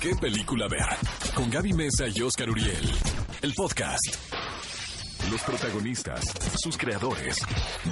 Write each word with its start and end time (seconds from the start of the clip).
¿Qué 0.00 0.14
película 0.20 0.68
ver? 0.68 0.86
Con 1.34 1.50
Gaby 1.50 1.72
Mesa 1.72 2.06
y 2.14 2.20
Oscar 2.22 2.50
Uriel. 2.50 2.90
El 3.42 3.52
podcast. 3.54 4.14
Los 5.30 5.42
protagonistas, 5.42 6.24
sus 6.62 6.76
creadores. 6.76 7.38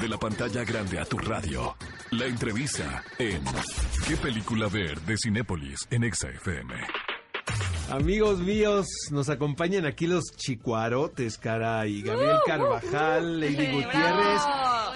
De 0.00 0.08
la 0.08 0.16
pantalla 0.18 0.64
grande 0.64 0.98
a 1.00 1.04
tu 1.04 1.18
radio. 1.18 1.76
La 2.12 2.26
entrevista 2.26 3.02
en 3.18 3.42
¿Qué 4.06 4.16
película 4.16 4.68
ver? 4.68 5.00
de 5.02 5.16
Cinépolis 5.16 5.80
en 5.90 6.04
Exa 6.04 6.28
FM. 6.28 6.74
Amigos 7.90 8.38
míos, 8.40 8.86
nos 9.10 9.28
acompañan 9.28 9.84
aquí 9.84 10.06
los 10.06 10.24
chicuarotes, 10.36 11.36
caray. 11.38 12.02
Gabriel 12.02 12.38
Carvajal, 12.46 13.40
Lady 13.40 13.66
Gutiérrez 13.72 14.42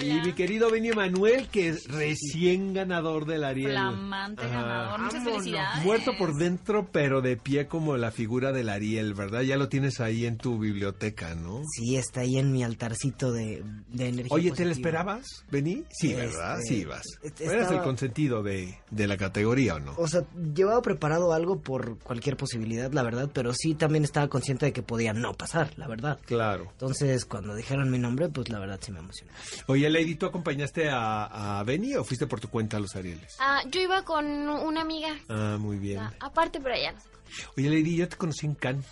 y 0.01 0.21
mi 0.27 0.33
querido 0.33 0.71
Benio 0.71 0.95
Manuel, 0.95 1.49
que 1.49 1.69
es 1.69 1.87
recién 1.89 2.73
ganador 2.75 3.27
del 3.27 3.45
Ariel. 3.45 3.73
Flamante 3.73 4.43
Ajá. 4.45 4.51
ganador. 4.62 5.01
Muchas 5.01 5.15
Vámonos. 5.15 5.39
felicidades. 5.43 5.85
Muerto 5.85 6.12
por 6.19 6.35
dentro, 6.37 6.89
pero 6.93 7.21
de 7.21 7.37
pie 7.37 7.67
como 7.67 7.97
la 7.97 8.11
figura 8.11 8.52
del 8.52 8.69
Ariel, 8.69 9.15
¿verdad? 9.15 9.43
Ya 9.43 9.57
lo 9.57 9.69
tienes 9.69 10.01
ahí 10.01 10.27
en 10.27 10.37
tu 10.38 10.59
biblioteca, 10.59 11.34
¿no? 11.34 11.62
Sí, 11.77 11.97
está 11.97 12.21
ahí 12.21 12.38
en 12.38 12.52
mi 12.52 12.62
altarcito 12.65 13.33
de, 13.33 13.62
de 13.88 14.09
energía. 14.09 14.34
Oye, 14.34 14.51
¿te 14.52 14.65
la 14.65 14.69
positiva. 14.69 14.71
esperabas, 14.71 15.27
Beni? 15.51 15.84
Sí, 15.91 16.10
Este, 16.12 16.16
¿verdad? 16.27 16.59
Sí, 16.66 16.85
vas. 16.85 17.05
este, 17.23 17.45
Eras 17.45 17.55
el 17.57 17.62
estaba- 17.62 17.83
consentido 17.85 18.43
de, 18.43 18.79
de 18.91 19.07
la 19.07 19.16
categoría, 19.16 19.74
¿o 19.77 19.80
no? 19.80 19.95
O 19.99 20.09
sea, 20.09 20.24
llevaba 20.55 20.83
preparado 20.83 21.33
algo 21.33 21.60
por 21.60 21.99
cualquier 21.99 22.37
posibilidad, 22.37 22.93
la 22.93 23.02
verdad, 23.02 23.30
pero 23.33 23.52
sí 23.55 23.74
también 23.74 24.05
estaba 24.05 24.29
consciente 24.29 24.66
de 24.66 24.73
que 24.73 24.83
podía 24.83 25.12
no 25.12 25.35
pasar, 25.35 25.73
la 25.77 25.88
verdad. 25.88 26.19
Claro. 26.27 26.69
Entonces, 26.73 27.24
cuando 27.24 27.55
dijeron 27.55 27.91
mi 27.91 27.99
nombre, 27.99 28.29
pues 28.29 28.49
la 28.49 28.59
verdad 28.59 28.79
sí 28.83 28.93
me 28.93 28.99
emocionó. 29.01 29.33
Oye, 29.66 29.88
Lady, 29.91 30.15
¿tú 30.16 30.27
acompañaste 30.27 30.88
a, 30.91 31.59
a 31.59 31.62
Benny 31.65 31.95
o 31.96 32.05
fuiste 32.05 32.27
por 32.27 32.41
tu 32.41 32.48
cuenta 32.48 32.77
a 32.77 32.80
los 32.80 32.95
Arieles? 32.96 33.37
Ah, 33.41 33.62
yo 33.70 33.80
iba 33.80 34.05
con 34.05 34.27
una 34.27 34.80
amiga. 34.83 35.16
Ah, 35.29 35.56
muy 35.59 35.79
bien. 35.79 35.98
ah, 36.01 36.12
aparte, 36.20 36.60
pero 36.60 36.74
allá 36.74 36.92
no 36.92 37.01
sé. 37.01 37.09
Oye, 37.56 37.69
Lady, 37.70 37.96
yo 37.96 38.09
te 38.09 38.16
conocí 38.16 38.46
en 38.46 38.55
Cannes. 38.55 38.87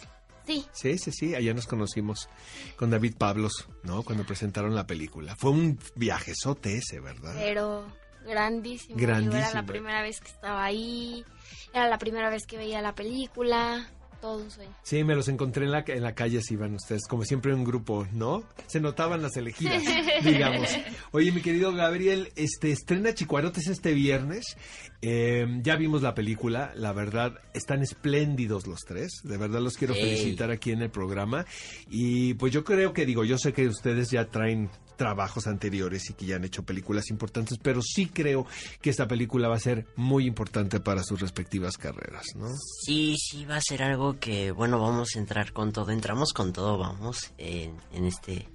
Sí. 0.47 0.65
Sí, 0.73 0.97
sí, 0.99 1.11
sí, 1.11 1.35
allá 1.35 1.55
nos 1.55 1.67
conocimos 1.67 2.29
con 2.77 2.91
David 2.91 3.17
Pablos, 3.19 3.67
¿no? 3.83 4.03
Cuando 4.05 4.25
presentaron 4.25 4.75
la 4.77 4.87
película. 4.87 5.35
Fue 5.35 5.51
un 5.51 5.79
viajezote 5.97 6.77
ese, 6.77 7.01
¿verdad? 7.01 7.35
Pero 7.37 7.87
grandísimo. 8.25 8.97
Yo 8.99 9.07
Grandísimo. 9.07 9.39
era 9.39 9.53
la 9.53 9.67
primera 9.67 10.03
vez 10.03 10.21
que 10.21 10.29
estaba 10.29 10.65
ahí. 10.65 11.25
Era 11.73 11.89
la 11.89 11.99
primera 11.99 12.31
vez 12.31 12.47
que 12.47 12.57
veía 12.59 12.81
la 12.81 12.95
película. 12.95 13.91
Todo 14.21 14.39
un 14.43 14.51
sueño. 14.51 14.71
Sí, 14.83 15.05
me 15.05 15.15
los 15.15 15.29
encontré 15.29 15.65
en 15.65 15.73
la, 15.73 15.85
en 15.87 16.03
la 16.03 16.15
calle, 16.15 16.39
así 16.39 16.55
iban 16.55 16.75
ustedes, 16.75 17.07
como 17.09 17.25
siempre 17.25 17.53
en 17.53 17.59
un 17.59 17.65
grupo, 17.65 18.07
¿no? 18.13 18.43
Se 18.67 18.81
notaban 18.81 19.23
las 19.23 19.37
elegidas, 19.37 19.83
digamos. 20.25 20.69
Oye, 21.13 21.33
mi 21.33 21.43
querido 21.43 21.73
Gabriel, 21.73 22.33
este 22.37 22.71
estrena 22.73 23.15
Chicuarotes 23.15 23.69
este 23.69 23.93
viernes. 23.93 24.57
Eh, 25.03 25.47
ya 25.63 25.77
vimos 25.77 26.03
la 26.03 26.15
película, 26.15 26.73
la 26.75 26.93
verdad, 26.93 27.35
están 27.55 27.83
espléndidos 27.83 28.67
los 28.67 28.81
tres. 28.81 29.21
De 29.23 29.37
verdad 29.37 29.61
los 29.61 29.77
quiero 29.77 29.95
Ey. 29.95 30.01
felicitar 30.03 30.51
aquí 30.51 30.73
en 30.73 30.83
el 30.83 30.91
programa. 30.91 31.45
Y 31.91 32.35
pues 32.35 32.53
yo 32.53 32.65
creo 32.65 32.93
que, 32.93 33.07
digo, 33.07 33.25
yo 33.25 33.39
sé 33.39 33.53
que 33.53 33.69
ustedes 33.69 34.11
ya 34.11 34.25
traen 34.27 34.71
trabajos 34.97 35.47
anteriores 35.47 36.11
y 36.11 36.15
que 36.15 36.27
ya 36.27 36.37
han 36.37 36.45
hecho 36.45 36.65
películas 36.65 37.11
importantes, 37.11 37.59
pero 37.63 37.81
sí 37.83 38.07
creo 38.07 38.47
que 38.81 38.91
esta 38.91 39.07
película 39.07 39.49
va 39.49 39.57
a 39.57 39.61
ser 39.61 39.87
muy 39.97 40.27
importante 40.27 40.81
para 40.81 41.03
sus 41.03 41.21
respectivas 41.21 41.77
carreras, 41.77 42.25
¿no? 42.35 42.49
Sí, 42.85 43.17
sí, 43.19 43.45
va 43.45 43.57
a 43.57 43.61
ser 43.61 43.83
algo 43.83 44.19
que, 44.19 44.51
bueno, 44.51 44.81
vamos 44.81 45.11
a 45.15 45.19
entrar 45.19 45.53
con 45.53 45.73
todo. 45.73 45.91
Entramos 45.91 46.33
con 46.33 46.53
todo, 46.53 46.79
vamos, 46.79 47.33
en, 47.39 47.77
en 47.93 48.07
este 48.07 48.49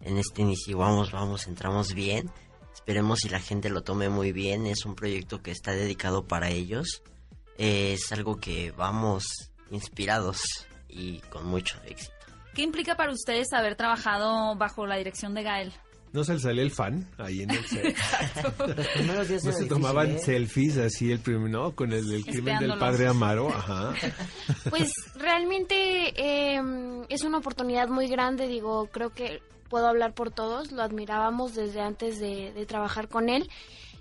en 0.00 0.18
este 0.18 0.42
inicio. 0.42 0.78
Vamos, 0.78 1.12
vamos, 1.12 1.46
entramos 1.46 1.94
bien. 1.94 2.30
Esperemos 2.74 3.20
si 3.20 3.28
la 3.28 3.40
gente 3.40 3.68
lo 3.68 3.82
tome 3.82 4.08
muy 4.08 4.32
bien. 4.32 4.66
Es 4.66 4.84
un 4.84 4.94
proyecto 4.94 5.42
que 5.42 5.50
está 5.50 5.72
dedicado 5.72 6.26
para 6.26 6.50
ellos. 6.50 7.02
Es 7.56 8.12
algo 8.12 8.36
que 8.36 8.70
vamos 8.72 9.24
inspirados 9.70 10.40
y 10.88 11.18
con 11.30 11.46
mucho 11.46 11.78
éxito. 11.84 12.17
¿Qué 12.58 12.64
implica 12.64 12.96
para 12.96 13.12
ustedes 13.12 13.52
haber 13.52 13.76
trabajado 13.76 14.56
bajo 14.56 14.84
la 14.84 14.96
dirección 14.96 15.32
de 15.32 15.44
Gael? 15.44 15.72
¿No 16.12 16.24
se 16.24 16.34
le 16.34 16.40
sale 16.40 16.60
el 16.60 16.72
fan 16.72 17.08
ahí 17.16 17.42
en 17.42 17.52
el 17.52 17.64
set? 17.64 17.96
No 19.06 19.24
se 19.24 19.34
difícil, 19.34 19.68
tomaban 19.68 20.10
¿eh? 20.10 20.18
selfies 20.18 20.76
así 20.78 21.12
el 21.12 21.20
primer, 21.20 21.48
¿no? 21.48 21.76
Con 21.76 21.92
el, 21.92 22.12
el 22.12 22.24
crimen 22.24 22.58
del 22.58 22.76
padre 22.76 23.06
Amaro, 23.06 23.48
ajá. 23.50 23.94
Pues 24.70 24.90
realmente 25.14 26.12
eh, 26.16 26.60
es 27.08 27.22
una 27.22 27.38
oportunidad 27.38 27.86
muy 27.86 28.08
grande, 28.08 28.48
digo, 28.48 28.88
creo 28.90 29.10
que 29.10 29.40
puedo 29.70 29.86
hablar 29.86 30.14
por 30.14 30.32
todos, 30.32 30.72
lo 30.72 30.82
admirábamos 30.82 31.54
desde 31.54 31.80
antes 31.80 32.18
de, 32.18 32.52
de 32.52 32.66
trabajar 32.66 33.06
con 33.06 33.28
él. 33.28 33.48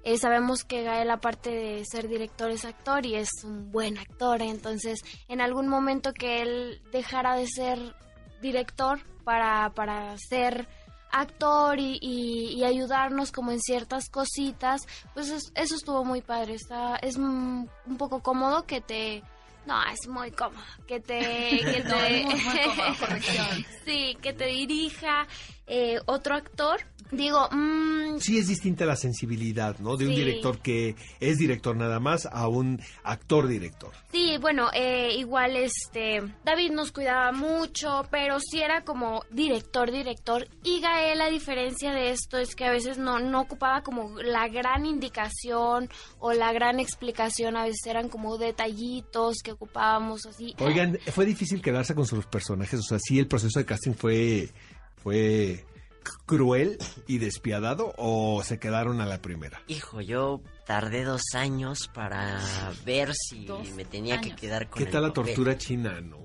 Eh, 0.03 0.17
sabemos 0.17 0.63
que 0.63 0.81
Gael, 0.81 1.12
aparte 1.12 1.51
de 1.51 1.85
ser 1.85 2.07
director, 2.07 2.50
es 2.50 2.66
actor 2.66 3.06
y 3.06 3.17
es 3.17 3.29
un 3.44 3.72
buen 3.72 4.00
actor, 4.00 4.41
entonces 4.41 5.01
en 5.28 5.41
algún 5.41 5.67
momento 5.67 6.12
que 6.12 6.41
él 6.41 6.81
dejara 6.91 7.35
de 7.35 7.46
ser 7.46 7.94
director 8.42 9.00
para, 9.24 9.70
para 9.72 10.16
ser 10.18 10.68
actor 11.12 11.80
y, 11.80 11.98
y- 12.02 12.53
y 12.56 12.64
ayudarnos 12.66 13.31
como 13.31 13.52
en 13.52 13.59
ciertas 13.62 14.09
cositas, 14.09 14.81
pues 15.14 15.30
es- 15.30 15.52
eso 15.56 15.75
estuvo 15.75 16.03
muy 16.03 16.22
padre, 16.22 16.53
está, 16.56 16.97
es 16.97 17.16
un 17.16 17.70
poco 17.97 18.22
cómodo 18.22 18.66
que 18.66 18.81
te... 18.81 19.24
No, 19.66 19.76
es 19.92 20.08
muy 20.08 20.31
cómodo. 20.31 20.64
Que 20.88 21.00
te... 21.02 21.20
Que 21.66 21.84
No, 21.84 21.96
te 21.97 22.20
es 22.20 22.26
muy, 22.26 22.36
muy 22.36 22.59
cómodo, 22.64 22.96
corrección. 23.00 23.47
sí, 23.86 24.18
que 24.22 24.31
te 24.34 24.46
dirija 24.46 25.28
eh, 25.66 26.00
otro 26.06 26.36
actor. 26.36 26.80
Digo, 27.12 27.47
mm, 27.52 27.97
Sí 28.19 28.38
es 28.38 28.47
distinta 28.47 28.85
la 28.85 28.95
sensibilidad, 28.95 29.78
¿no? 29.79 29.97
De 29.97 30.05
un 30.07 30.13
Sí. 30.13 30.19
director 30.23 30.59
que 30.59 30.95
es 31.19 31.38
director 31.38 31.75
nada 31.75 32.00
más 32.00 32.25
a 32.25 32.47
un 32.47 32.81
actor 33.03 33.47
director. 33.47 33.91
sí, 34.11 34.38
bueno, 34.39 34.69
eh, 34.73 35.16
igual 35.17 35.55
este... 35.55 36.22
David 36.44 36.72
nos 36.72 36.91
cuidaba 36.91 37.31
mucho, 37.31 38.05
pero 38.09 38.39
sí 38.39 38.61
era 38.61 38.83
como 38.83 39.23
director, 39.31 39.91
director. 39.91 40.47
Y 40.63 40.79
Gael, 40.81 41.22
a 41.22 41.29
diferencia 41.29 41.91
de 41.94 42.11
esto, 42.11 42.38
es 42.38 42.55
que 42.55 42.66
a 42.66 42.72
veces 42.72 42.97
no, 42.97 43.19
no 43.19 43.41
ocupaba 43.41 43.81
como 43.83 44.19
la 44.22 44.47
gran 44.47 44.85
indicación 44.85 45.89
o 46.19 46.34
la 46.34 46.51
gran 46.53 46.79
explicación. 46.79 47.55
A 47.57 47.63
veces 47.63 47.85
eran 47.85 48.09
como 48.09 48.38
detallitos 48.38 49.38
que 49.44 49.51
ocupábamos 49.51 50.25
así. 50.25 50.55
Oigan, 50.59 50.97
¿fue 51.11 51.25
difícil 51.25 51.61
quedarse 51.61 51.94
con 51.95 52.05
sus 52.05 52.25
personajes? 52.25 52.79
O 52.79 52.84
sea, 52.84 52.99
¿sí 52.99 53.19
el 53.19 53.28
proceso 53.28 53.59
de 53.59 53.66
casting 53.66 53.94
fue, 53.94 54.49
fue 55.03 55.66
cruel 56.25 56.78
y 57.07 57.18
despiadado 57.19 57.94
o 57.97 58.44
se 58.44 58.59
quedaron 58.59 59.01
a 59.01 59.06
la 59.06 59.22
primera? 59.22 59.62
Hijo, 59.68 60.01
yo 60.01 60.41
tardé 60.66 61.03
dos 61.03 61.22
años 61.34 61.90
para 61.94 62.40
ver 62.85 63.13
si 63.16 63.45
Dos 63.45 63.69
me 63.72 63.85
tenía 63.85 64.19
que 64.22 64.35
quedar 64.35 64.69
con 64.69 64.78
¿Qué 64.79 64.85
el 64.85 64.91
tal 64.91 65.03
la 65.03 65.09
papel. 65.13 65.34
tortura 65.34 65.57
china, 65.57 66.01
no? 66.01 66.17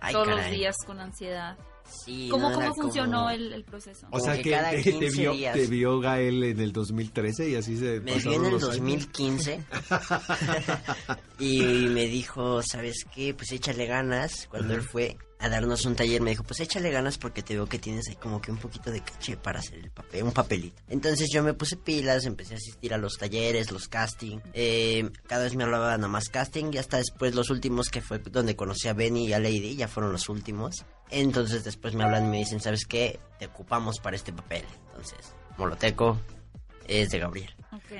Ay, 0.00 0.12
Todos 0.12 0.28
los 0.28 0.50
días 0.50 0.76
con 0.86 1.00
ansiedad. 1.00 1.56
Sí, 2.04 2.26
¿Cómo, 2.32 2.50
no, 2.50 2.56
cómo 2.56 2.74
funcionó 2.74 3.18
como- 3.18 3.30
el, 3.30 3.52
el 3.52 3.64
proceso? 3.64 4.08
O 4.08 4.10
Como 4.10 4.24
sea, 4.24 4.34
que 4.36 4.42
que, 4.42 4.50
cada 4.50 4.70
te, 4.70 4.76
te 4.82 4.90
15 4.92 5.20
vio, 5.20 5.32
días. 5.32 5.54
te 5.54 5.66
vio 5.68 6.00
Gael 6.00 6.42
en 6.42 6.58
el 6.60 6.72
2013 6.72 7.48
y 7.50 7.54
así 7.54 7.76
se 7.76 8.00
Me 8.00 8.14
vio 8.16 8.32
en 8.32 8.44
el 8.44 8.50
los 8.50 8.62
años. 8.64 8.76
2015 8.76 9.64
y, 11.38 11.60
me 11.88 12.06
dijo, 12.06 12.60
¿sabes 12.62 13.04
qué? 13.14 13.34
Pues 13.34 13.52
échale 13.52 13.86
ganas. 13.86 14.48
Cuando 14.50 14.74
él 14.74 14.82
fue 14.82 15.16
a 15.38 15.48
darnos 15.48 15.84
un 15.84 15.96
taller 15.96 16.20
me 16.22 16.30
dijo, 16.30 16.42
pues 16.42 16.60
échale 16.60 16.90
ganas 16.90 17.18
porque 17.18 17.42
te 17.42 17.54
veo 17.54 17.66
que 17.66 17.78
tienes 17.78 18.08
ahí 18.08 18.16
como 18.16 18.40
que 18.40 18.50
un 18.50 18.58
poquito 18.58 18.90
de 18.90 19.00
caché 19.02 19.36
para 19.36 19.60
hacer 19.60 19.78
el 19.78 19.90
papel, 19.90 20.22
un 20.24 20.32
papelito. 20.32 20.82
Entonces 20.88 21.28
yo 21.32 21.42
me 21.42 21.54
puse 21.54 21.76
pilas, 21.76 22.24
empecé 22.24 22.54
a 22.54 22.56
asistir 22.56 22.94
a 22.94 22.98
los 22.98 23.18
talleres, 23.18 23.70
los 23.70 23.88
casting. 23.88 24.38
Eh, 24.54 25.10
cada 25.26 25.44
vez 25.44 25.54
me 25.54 25.64
hablaba 25.64 25.96
nada 25.96 26.08
más 26.08 26.28
casting 26.28 26.70
y 26.72 26.78
hasta 26.78 26.98
después 26.98 27.34
los 27.34 27.50
últimos 27.50 27.90
que 27.90 28.00
fue 28.00 28.18
donde 28.18 28.56
conocí 28.56 28.88
a 28.88 28.94
Benny 28.94 29.26
y 29.26 29.32
a 29.32 29.38
Lady, 29.38 29.76
ya 29.76 29.88
fueron 29.88 30.12
los 30.12 30.28
últimos. 30.28 30.84
Entonces 31.10 31.64
después 31.64 31.94
me 31.94 32.04
hablan 32.04 32.26
y 32.26 32.30
me 32.30 32.38
dicen, 32.38 32.60
¿sabes 32.60 32.86
qué? 32.86 33.20
Te 33.38 33.46
ocupamos 33.46 34.00
para 34.00 34.16
este 34.16 34.32
papel. 34.32 34.64
Entonces, 34.88 35.34
Moloteco 35.58 36.18
es 36.88 37.10
de 37.10 37.18
Gabriel. 37.18 37.50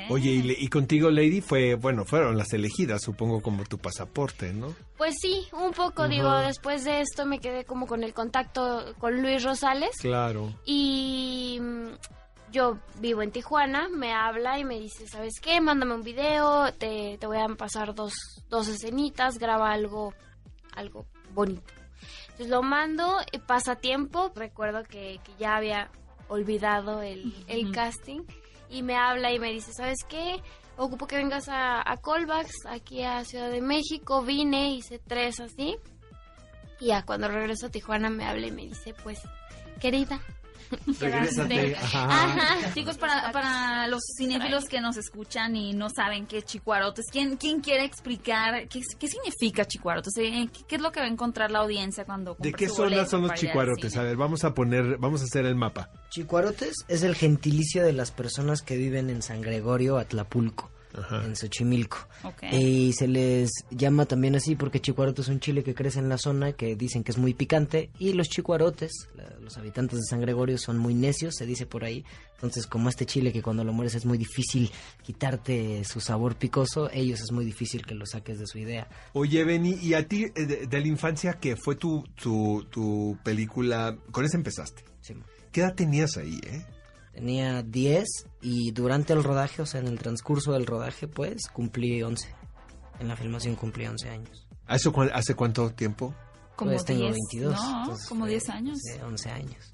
Oye, 0.08 0.30
y, 0.30 0.42
le- 0.42 0.56
y 0.58 0.68
contigo, 0.68 1.10
Lady, 1.10 1.40
fue, 1.40 1.74
bueno, 1.74 2.04
fueron 2.04 2.36
las 2.38 2.52
elegidas, 2.52 3.02
supongo, 3.02 3.40
como 3.42 3.64
tu 3.64 3.78
pasaporte, 3.78 4.52
¿no? 4.52 4.74
Pues 4.96 5.14
sí, 5.20 5.46
un 5.52 5.72
poco, 5.72 6.08
digo, 6.08 6.32
después 6.38 6.84
de 6.84 7.00
esto 7.02 7.26
me 7.26 7.38
quedé 7.40 7.64
como 7.64 7.86
con 7.86 8.02
el 8.02 8.14
contacto 8.14 8.94
con 8.98 9.20
Luis 9.20 9.42
Rosales. 9.44 9.90
Claro. 10.00 10.52
Y 10.64 11.58
mm, 11.60 11.86
yo 12.52 12.78
vivo 13.00 13.22
en 13.22 13.30
Tijuana, 13.32 13.88
me 13.88 14.12
habla 14.12 14.58
y 14.58 14.64
me 14.64 14.78
dice, 14.80 15.06
¿sabes 15.06 15.34
qué? 15.40 15.60
Mándame 15.60 15.94
un 15.94 16.02
video, 16.02 16.72
te, 16.72 17.18
te 17.18 17.26
voy 17.26 17.38
a 17.38 17.46
pasar 17.56 17.94
dos, 17.94 18.14
dos 18.48 18.68
escenitas, 18.68 19.38
graba 19.38 19.72
algo, 19.72 20.14
algo 20.72 21.06
bonito. 21.34 21.72
Entonces 22.22 22.48
lo 22.48 22.62
mando, 22.62 23.18
y 23.32 23.38
pasa 23.38 23.76
tiempo, 23.76 24.32
recuerdo 24.34 24.82
que, 24.84 25.20
que 25.24 25.32
ya 25.38 25.56
había 25.56 25.90
olvidado 26.28 27.02
el, 27.02 27.32
el 27.46 27.70
casting 27.72 28.20
y 28.70 28.82
me 28.82 28.96
habla 28.96 29.32
y 29.32 29.38
me 29.38 29.52
dice, 29.52 29.72
¿sabes 29.72 29.98
qué? 30.08 30.42
Ocupo 30.76 31.06
que 31.06 31.16
vengas 31.16 31.48
a, 31.48 31.80
a 31.80 31.96
Callbacks, 31.96 32.66
aquí 32.68 33.02
a 33.02 33.24
Ciudad 33.24 33.50
de 33.50 33.60
México, 33.60 34.22
vine, 34.22 34.74
hice 34.74 34.98
tres 34.98 35.40
así. 35.40 35.76
Y 36.80 36.86
ya 36.86 37.02
cuando 37.04 37.28
regreso 37.28 37.66
a 37.66 37.70
Tijuana 37.70 38.10
me 38.10 38.26
habla 38.26 38.46
y 38.46 38.52
me 38.52 38.62
dice, 38.62 38.94
pues, 39.02 39.20
querida, 39.80 40.20
Regrésate. 41.00 41.76
Ajá. 41.76 42.24
Ajá. 42.24 42.70
Chicos, 42.74 42.96
para, 42.98 43.30
para 43.32 43.86
los 43.88 44.02
cinéfilos 44.18 44.64
que 44.64 44.80
nos 44.80 44.96
escuchan 44.96 45.56
y 45.56 45.72
no 45.72 45.88
saben 45.90 46.26
qué 46.26 46.38
es 46.38 46.44
chicuarotes, 46.44 47.06
¿quién, 47.10 47.36
quién 47.36 47.60
quiere 47.60 47.84
explicar 47.84 48.68
qué, 48.68 48.80
qué 48.98 49.08
significa 49.08 49.64
chicuarotes? 49.64 50.12
¿Qué, 50.14 50.48
qué 50.66 50.76
es 50.76 50.82
lo 50.82 50.92
que 50.92 51.00
va 51.00 51.06
a 51.06 51.08
encontrar 51.10 51.50
la 51.50 51.60
audiencia 51.60 52.04
cuando 52.04 52.36
¿De 52.38 52.52
qué 52.52 52.68
su 52.68 52.76
zona 52.76 52.88
boleto 52.90 53.10
son 53.10 53.22
los 53.22 53.34
chicuarotes? 53.34 53.96
A 53.96 54.02
ver, 54.02 54.16
vamos 54.16 54.44
a 54.44 54.54
poner, 54.54 54.98
vamos 54.98 55.22
a 55.22 55.24
hacer 55.24 55.46
el 55.46 55.54
mapa. 55.54 55.90
Chicuarotes 56.20 56.72
es 56.88 57.02
el 57.02 57.14
gentilicio 57.14 57.84
de 57.84 57.92
las 57.92 58.10
personas 58.10 58.62
que 58.62 58.78
viven 58.78 59.10
en 59.10 59.20
San 59.20 59.42
Gregorio, 59.42 59.98
Atlapulco, 59.98 60.70
Ajá. 60.94 61.22
en 61.26 61.36
Xochimilco. 61.36 61.98
Y 62.50 62.94
se 62.94 63.06
les 63.06 63.50
llama 63.70 64.06
también 64.06 64.34
así 64.34 64.54
porque 64.56 64.80
chicuarote 64.80 65.20
es 65.20 65.28
un 65.28 65.40
chile 65.40 65.62
que 65.62 65.74
crece 65.74 65.98
en 65.98 66.08
la 66.08 66.16
zona 66.16 66.54
que 66.54 66.74
dicen 66.74 67.04
que 67.04 67.12
es 67.12 67.18
muy 67.18 67.34
picante 67.34 67.90
y 67.98 68.14
los 68.14 68.30
chicuarotes, 68.30 68.92
la- 69.14 69.28
los 69.40 69.58
habitantes 69.58 69.98
de 69.98 70.04
San 70.06 70.22
Gregorio 70.22 70.56
son 70.56 70.78
muy 70.78 70.94
necios, 70.94 71.34
se 71.36 71.44
dice 71.44 71.66
por 71.66 71.84
ahí. 71.84 72.02
Entonces, 72.36 72.66
como 72.66 72.88
este 72.88 73.04
chile 73.04 73.30
que 73.30 73.42
cuando 73.42 73.62
lo 73.62 73.74
mueres 73.74 73.94
es 73.94 74.06
muy 74.06 74.16
difícil 74.16 74.70
quitarte 75.02 75.84
su 75.84 76.00
sabor 76.00 76.36
picoso, 76.36 76.88
ellos 76.94 77.20
es 77.20 77.30
muy 77.30 77.44
difícil 77.44 77.84
que 77.84 77.94
lo 77.94 78.06
saques 78.06 78.38
de 78.38 78.46
su 78.46 78.56
idea. 78.56 78.88
Oye, 79.12 79.44
Benny, 79.44 79.74
¿y 79.82 79.92
a 79.92 80.08
ti 80.08 80.24
eh, 80.34 80.46
de, 80.46 80.66
de 80.66 80.80
la 80.80 80.86
infancia 80.88 81.34
que 81.34 81.56
fue 81.56 81.76
tu, 81.76 82.04
tu, 82.14 82.66
tu 82.70 83.18
película? 83.22 83.98
Con 84.12 84.24
esa 84.24 84.38
empezaste. 84.38 84.82
Sí. 85.02 85.12
¿Qué 85.56 85.62
edad 85.62 85.74
tenías 85.74 86.18
ahí, 86.18 86.38
eh? 86.44 86.66
Tenía 87.14 87.62
10 87.62 88.06
y 88.42 88.72
durante 88.72 89.14
el 89.14 89.24
rodaje, 89.24 89.62
o 89.62 89.64
sea, 89.64 89.80
en 89.80 89.86
el 89.86 89.98
transcurso 89.98 90.52
del 90.52 90.66
rodaje, 90.66 91.08
pues, 91.08 91.48
cumplí 91.50 92.02
11. 92.02 92.28
En 93.00 93.08
la 93.08 93.16
filmación 93.16 93.54
cumplí 93.56 93.86
11 93.86 94.10
años. 94.10 94.46
¿A 94.66 94.76
eso 94.76 94.92
cuán- 94.92 95.10
hace 95.14 95.34
cuánto 95.34 95.70
tiempo? 95.70 96.14
Como 96.56 96.72
pues 96.72 96.84
tengo 96.84 97.04
10, 97.04 97.12
22. 97.14 97.54
No, 97.58 97.80
entonces 97.84 98.06
como 98.06 98.20
fue- 98.24 98.30
10 98.32 98.50
años. 98.50 98.78
sí, 98.82 99.00
11 99.02 99.30
años. 99.30 99.70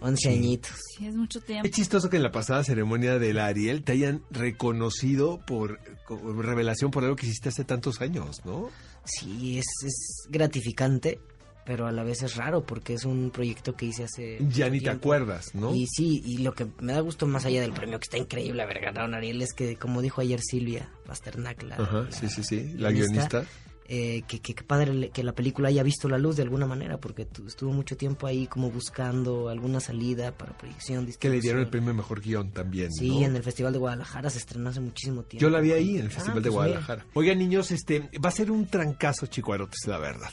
11 0.00 0.30
Sí. 0.30 0.34
añitos. 0.38 0.72
Sí, 0.96 1.06
es 1.06 1.14
mucho 1.14 1.40
tiempo. 1.42 1.64
Qué 1.64 1.70
chistoso 1.70 2.08
que 2.08 2.16
en 2.16 2.22
la 2.22 2.32
pasada 2.32 2.64
ceremonia 2.64 3.18
del 3.18 3.38
Ariel 3.38 3.84
te 3.84 3.92
hayan 3.92 4.22
reconocido 4.30 5.40
por, 5.46 5.78
como 6.06 6.40
revelación 6.40 6.90
por 6.90 7.04
algo 7.04 7.16
que 7.16 7.26
hiciste 7.26 7.50
hace 7.50 7.64
tantos 7.64 8.00
años, 8.00 8.40
¿no? 8.46 8.70
Sí, 9.04 9.58
es, 9.58 9.66
es 9.84 10.26
gratificante, 10.30 11.20
pero 11.66 11.86
a 11.86 11.92
la 11.92 12.04
vez 12.04 12.22
es 12.22 12.36
raro 12.36 12.64
porque 12.64 12.94
es 12.94 13.04
un 13.04 13.30
proyecto 13.30 13.74
que 13.74 13.86
hice 13.86 14.04
hace... 14.04 14.38
Ya 14.48 14.70
ni 14.70 14.80
te 14.80 14.88
acuerdas, 14.90 15.54
¿no? 15.54 15.74
Y 15.74 15.86
sí, 15.88 16.22
y 16.24 16.38
lo 16.38 16.54
que 16.54 16.66
me 16.80 16.92
da 16.92 17.00
gusto 17.00 17.26
más 17.26 17.44
allá 17.44 17.60
del 17.60 17.72
premio, 17.72 17.98
que 17.98 18.04
está 18.04 18.16
increíble 18.18 18.62
haber 18.62 18.80
ganado 18.80 19.14
Ariel, 19.14 19.42
es 19.42 19.52
que, 19.52 19.76
como 19.76 20.00
dijo 20.00 20.20
ayer 20.20 20.40
Silvia 20.40 20.88
Pasternak, 21.06 21.62
la, 21.64 21.74
Ajá, 21.76 22.02
la 22.02 22.12
sí, 22.12 22.28
sí, 22.28 22.42
sí. 22.44 22.72
La 22.78 22.90
guionista. 22.92 23.44
eh, 23.88 24.22
que, 24.26 24.40
que, 24.40 24.54
que 24.54 24.64
padre 24.64 25.10
que 25.10 25.22
la 25.22 25.32
película 25.32 25.68
haya 25.68 25.82
visto 25.84 26.08
la 26.08 26.18
luz 26.18 26.34
de 26.36 26.42
alguna 26.42 26.66
manera, 26.66 26.98
porque 26.98 27.24
tu- 27.24 27.46
estuvo 27.46 27.72
mucho 27.72 27.96
tiempo 27.96 28.26
ahí 28.26 28.46
como 28.48 28.68
buscando 28.70 29.48
alguna 29.48 29.78
salida 29.80 30.32
para 30.32 30.56
proyección. 30.58 31.06
Que 31.18 31.28
le 31.30 31.40
dieron 31.40 31.60
el 31.62 31.68
premio 31.68 31.94
Mejor 31.94 32.20
Guión 32.20 32.50
también, 32.52 32.92
Sí, 32.92 33.08
¿no? 33.20 33.26
en 33.26 33.36
el 33.36 33.42
Festival 33.44 33.72
de 33.72 33.78
Guadalajara 33.78 34.28
se 34.30 34.38
estrenó 34.38 34.70
hace 34.70 34.80
muchísimo 34.80 35.22
tiempo. 35.22 35.40
Yo 35.42 35.50
la 35.50 35.60
vi 35.60 35.70
ahí 35.72 35.96
en 35.96 36.02
el 36.02 36.06
Ah, 36.08 36.10
Festival 36.10 36.42
de 36.42 36.50
pues. 36.50 36.54
Guadalajara. 36.54 37.06
Oigan, 37.14 37.38
niños, 37.38 37.70
este 37.70 38.08
va 38.24 38.28
a 38.28 38.32
ser 38.32 38.50
un 38.50 38.66
trancazo 38.66 39.26
chicuarotes, 39.26 39.86
la 39.86 39.98
verdad. 39.98 40.30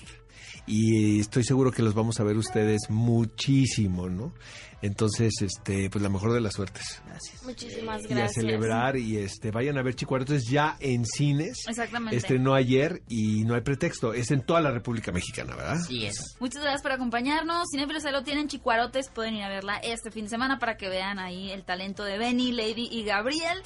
Y 0.66 1.20
estoy 1.20 1.44
seguro 1.44 1.72
que 1.72 1.82
los 1.82 1.94
vamos 1.94 2.20
a 2.20 2.24
ver 2.24 2.38
ustedes 2.38 2.82
muchísimo, 2.90 4.10
¿no? 4.10 4.34
Entonces, 4.82 5.32
este, 5.40 5.90
pues 5.90 6.02
la 6.04 6.10
mejor 6.10 6.34
de 6.34 6.42
las 6.42 6.56
suertes. 6.56 7.02
Gracias. 7.06 7.42
Muchísimas 7.44 8.02
Y 8.02 8.06
a 8.06 8.16
gracias. 8.16 8.34
celebrar 8.34 8.98
y 8.98 9.16
este 9.16 9.50
vayan 9.50 9.78
a 9.78 9.82
ver 9.82 9.96
chicuarotes 9.96 10.44
ya 10.50 10.76
en 10.82 11.06
cines. 11.06 11.64
Exactamente. 11.70 12.18
Estrenó 12.18 12.54
ayer 12.54 13.02
y 13.08 13.46
no 13.46 13.56
hay 13.56 13.62
pretexto, 13.62 14.14
es 14.14 14.32
en 14.32 14.42
toda 14.42 14.60
la 14.60 14.72
República 14.72 15.14
Mexicana, 15.14 15.56
¿verdad? 15.56 15.80
Sí, 15.88 16.06
es. 16.06 16.36
Muchas 16.42 16.62
gracias 16.62 16.82
por 16.82 16.92
acompañarnos. 16.92 17.70
Cinefilos 17.72 18.04
ahí 18.04 18.12
lo 18.12 18.24
tienen, 18.24 18.50
Chicuarotes. 18.50 19.10
Pueden 19.10 19.36
ir 19.36 19.44
a 19.44 19.50
verla 19.50 19.78
este 19.78 20.12
fin 20.12 20.26
de 20.26 20.30
semana 20.32 20.60
para 20.60 20.76
que 20.76 20.90
vean 20.90 21.18
ahí 21.18 21.50
el 21.52 21.64
talento 21.64 22.04
de 22.04 22.18
Benny, 22.18 22.52
Lady 22.52 22.90
y 22.92 23.06
Gabriel. 23.06 23.62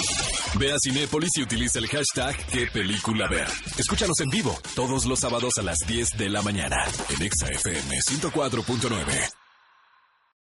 Ve 0.60 0.72
a 0.72 0.78
Cinépolis 0.80 1.32
y 1.38 1.42
utiliza 1.42 1.80
el 1.80 1.88
hashtag 1.88 2.36
qué 2.52 2.68
película 2.68 3.28
ver. 3.28 3.48
Escúchanos 3.80 4.20
en 4.20 4.30
vivo 4.30 4.56
todos 4.76 5.08
los 5.08 5.20
sábados 5.20 5.58
a 5.58 5.64
las 5.64 5.78
10 5.88 6.10
de 6.16 6.30
la 6.30 6.44
mañana 6.44 6.78
en 7.10 7.24
Exa 7.24 7.48
FM 7.48 7.98
104.9. 8.00 9.47